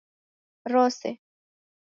[0.73, 1.11] Rose